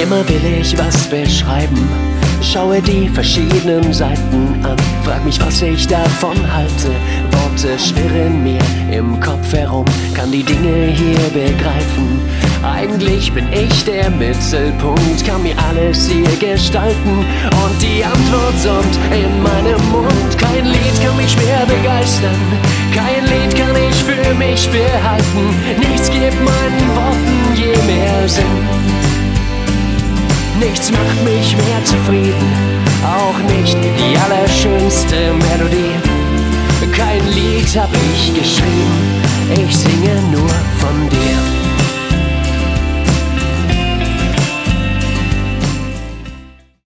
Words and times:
Immer 0.00 0.26
will 0.28 0.60
ich 0.60 0.76
was 0.78 1.06
beschreiben, 1.08 1.88
schaue 2.42 2.80
die 2.80 3.08
verschiedenen 3.08 3.92
Seiten 3.92 4.58
an, 4.64 4.76
frag 5.04 5.24
mich, 5.24 5.38
was 5.40 5.62
ich 5.62 5.86
davon 5.86 6.36
halte. 6.52 6.90
Worte 7.30 7.78
schwirren 7.78 8.42
mir 8.42 8.60
im 8.90 9.20
Kopf 9.20 9.52
herum, 9.52 9.84
kann 10.14 10.32
die 10.32 10.42
Dinge 10.42 10.86
hier 10.86 11.18
begreifen. 11.30 12.20
Eigentlich 12.62 13.32
bin 13.32 13.46
ich 13.52 13.84
der 13.84 14.10
Mittelpunkt, 14.10 15.26
kann 15.26 15.42
mir 15.42 15.54
alles 15.68 16.08
hier 16.08 16.36
gestalten 16.36 17.24
und 17.64 17.82
die 17.82 18.04
Antwort 18.04 18.58
summt 18.58 18.98
in 19.12 19.42
meinem 19.42 19.90
Mund. 19.90 20.38
Kein 20.38 20.66
Lied 20.66 21.02
kann 21.02 21.16
mich 21.16 21.36
mehr 21.36 21.66
begeistern, 21.66 22.40
kein 22.94 23.24
Lied 23.24 23.54
kann 23.56 23.74
ich 23.76 23.96
für 24.02 24.34
mich 24.34 24.68
behalten. 24.70 25.90
Nichts 25.90 26.10
gibt 26.10 26.38
meinen 26.44 26.88
Worten 26.96 27.21
Nichts 30.82 30.98
macht 30.98 31.22
mich 31.22 31.56
mehr 31.56 31.84
zufrieden, 31.84 32.34
auch 33.04 33.38
nicht 33.54 33.78
die 33.84 34.18
allerschönste 34.18 35.32
Melodie. 35.32 35.94
Kein 36.90 37.24
Lied 37.28 37.78
hab 37.78 37.88
ich 37.94 38.34
geschrieben, 38.34 39.01